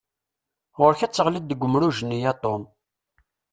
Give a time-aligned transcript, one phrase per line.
[0.77, 2.63] Ɣur-k ad teɣliḍ deg urmuj-nni a Tom!